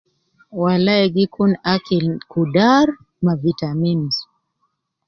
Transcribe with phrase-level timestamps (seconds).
[0.61, 2.87] Walai gi kun akil kudar
[3.23, 4.15] ma vitamins